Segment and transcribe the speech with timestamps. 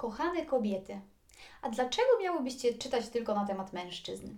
[0.00, 1.00] Kochane kobiety,
[1.62, 4.28] a dlaczego miałybyście czytać tylko na temat mężczyzn?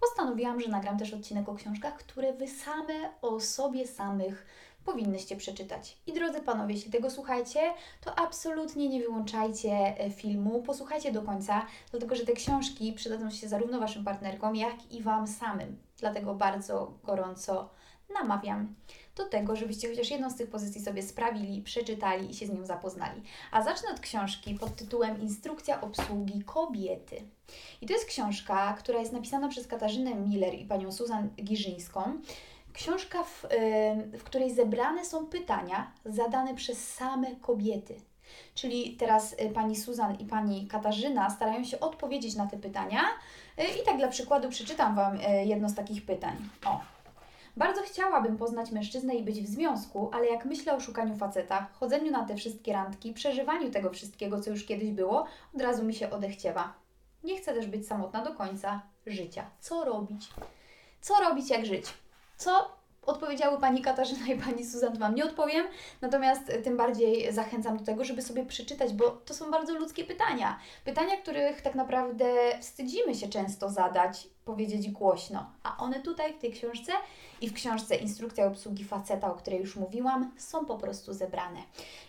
[0.00, 4.46] Postanowiłam, że nagram też odcinek o książkach, które Wy same o sobie samych
[4.84, 5.96] powinnyście przeczytać.
[6.06, 7.60] I drodzy panowie, jeśli tego słuchajcie,
[8.00, 13.48] to absolutnie nie wyłączajcie e, filmu, posłuchajcie do końca, dlatego że te książki przydadzą się
[13.48, 15.78] zarówno Waszym partnerkom, jak i Wam samym.
[15.98, 17.70] Dlatego bardzo gorąco
[18.14, 18.74] namawiam
[19.18, 22.66] do tego, żebyście chociaż jedną z tych pozycji sobie sprawili, przeczytali i się z nią
[22.66, 23.22] zapoznali.
[23.52, 27.22] A zacznę od książki pod tytułem Instrukcja obsługi kobiety.
[27.80, 32.20] I to jest książka, która jest napisana przez Katarzynę Miller i panią Suzan Giżyńską.
[32.72, 33.46] Książka, w,
[34.12, 37.94] w której zebrane są pytania zadane przez same kobiety.
[38.54, 43.00] Czyli teraz y, pani Suzan i pani Katarzyna starają się odpowiedzieć na te pytania.
[43.58, 46.36] Y, I tak dla przykładu przeczytam Wam y, jedno z takich pytań.
[46.64, 46.80] O,
[47.58, 52.12] bardzo chciałabym poznać mężczyznę i być w związku, ale jak myślę o szukaniu faceta, chodzeniu
[52.12, 56.10] na te wszystkie randki, przeżywaniu tego wszystkiego, co już kiedyś było, od razu mi się
[56.10, 56.74] odechciewa.
[57.24, 59.50] Nie chcę też być samotna do końca życia.
[59.60, 60.28] Co robić?
[61.00, 61.84] Co robić, jak żyć?
[62.36, 62.70] Co
[63.08, 65.66] odpowiedziały Pani Katarzyna i Pani Suzan, Wam nie odpowiem,
[66.00, 70.58] natomiast tym bardziej zachęcam do tego, żeby sobie przeczytać, bo to są bardzo ludzkie pytania.
[70.84, 72.24] Pytania, których tak naprawdę
[72.60, 76.92] wstydzimy się często zadać, powiedzieć głośno, a one tutaj w tej książce
[77.40, 81.60] i w książce Instrukcja obsługi faceta, o której już mówiłam, są po prostu zebrane.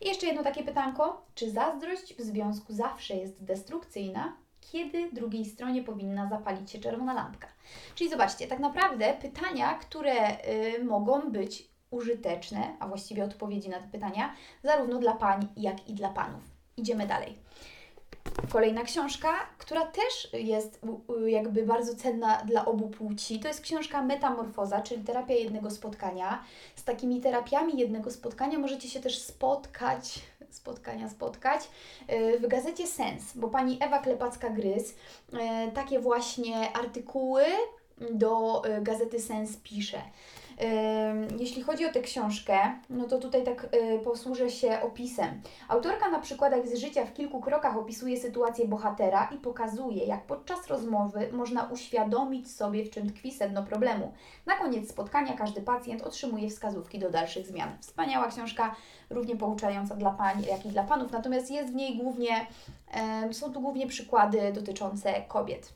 [0.00, 4.45] I jeszcze jedno takie pytanko, czy zazdrość w związku zawsze jest destrukcyjna?
[4.72, 7.48] Kiedy drugiej stronie powinna zapalić się czerwona lampka.
[7.94, 13.88] Czyli zobaczcie, tak naprawdę pytania, które y, mogą być użyteczne, a właściwie odpowiedzi na te
[13.88, 16.42] pytania, zarówno dla pań, jak i dla panów.
[16.76, 17.38] Idziemy dalej.
[18.52, 20.80] Kolejna książka, która też jest
[21.26, 26.44] jakby bardzo cenna dla obu płci, to jest książka Metamorfoza, czyli terapia jednego spotkania.
[26.76, 30.18] Z takimi terapiami jednego spotkania możecie się też spotkać,
[30.50, 31.68] spotkania spotkać,
[32.12, 37.44] y, w gazecie Sens, bo pani Ewa Klepacka-Grys y, takie właśnie artykuły
[38.10, 40.02] do y, gazety Sens pisze.
[41.38, 42.58] Jeśli chodzi o tę książkę,
[42.90, 45.42] no to tutaj tak y, posłużę się opisem.
[45.68, 50.66] Autorka na przykładach z życia w kilku krokach opisuje sytuację bohatera i pokazuje, jak podczas
[50.66, 54.12] rozmowy można uświadomić sobie, w czym tkwi sedno problemu.
[54.46, 57.78] Na koniec spotkania każdy pacjent otrzymuje wskazówki do dalszych zmian.
[57.80, 58.76] Wspaniała książka,
[59.10, 62.46] równie pouczająca dla pań, jak i dla panów, natomiast jest w niej głównie,
[63.32, 65.72] są tu głównie przykłady dotyczące kobiet.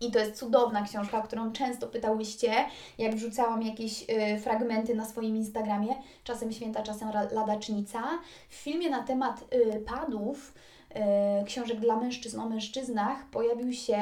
[0.00, 2.52] I to jest cudowna książka, którą często pytałyście,
[2.98, 5.94] jak wrzucałam jakieś y, fragmenty na swoim Instagramie,
[6.24, 8.02] czasem święta, czasem ladacznica.
[8.48, 10.54] W filmie na temat y, padów,
[10.90, 13.98] y, książek dla mężczyzn o mężczyznach, pojawił się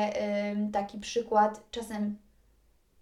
[0.72, 2.16] taki przykład, czasem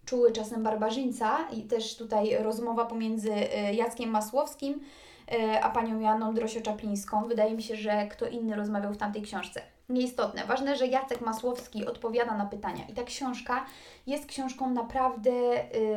[0.05, 4.79] czuły, czasem barbarzyńca i też tutaj rozmowa pomiędzy y, Jackiem Masłowskim
[5.61, 7.27] a panią Janą Drosio-Czaplińską.
[7.27, 10.45] Wydaje mi się, że kto inny rozmawiał w tamtej książce nieistotne.
[10.45, 12.83] Ważne, że Jacek Masłowski odpowiada na pytania.
[12.89, 13.65] I ta książka
[14.07, 15.31] jest książką naprawdę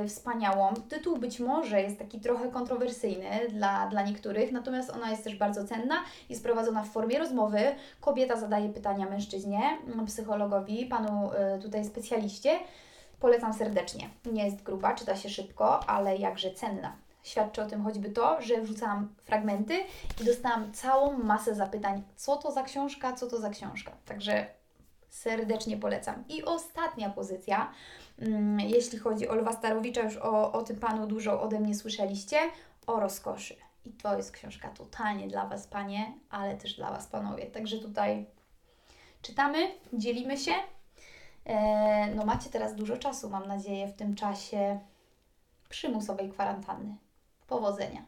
[0.02, 0.74] y, wspaniałą.
[0.88, 5.64] Tytuł być może jest taki trochę kontrowersyjny dla, dla niektórych, natomiast ona jest też bardzo
[5.64, 5.94] cenna.
[6.28, 7.60] Jest prowadzona w formie rozmowy.
[8.00, 12.58] Kobieta zadaje pytania mężczyźnie, mm, psychologowi, panu y, tutaj specjaliście.
[13.20, 14.08] Polecam serdecznie.
[14.32, 17.07] Nie jest gruba, czyta się szybko, ale jakże cenna.
[17.28, 19.78] Świadczy o tym choćby to, że wrzucałam fragmenty
[20.20, 23.92] i dostałam całą masę zapytań, co to za książka, co to za książka.
[24.06, 24.46] Także
[25.08, 26.24] serdecznie polecam.
[26.28, 27.72] I ostatnia pozycja,
[28.18, 32.38] mm, jeśli chodzi o Lwa Starowicza, już o, o tym Panu dużo ode mnie słyszeliście,
[32.86, 33.56] o rozkoszy.
[33.84, 37.46] I to jest książka totalnie dla Was, Panie, ale też dla Was, Panowie.
[37.46, 38.26] Także tutaj
[39.22, 39.58] czytamy,
[39.92, 40.52] dzielimy się.
[41.44, 44.78] E, no macie teraz dużo czasu, mam nadzieję, w tym czasie
[45.68, 46.96] przymusowej kwarantanny.
[47.48, 48.04] Powodzenia!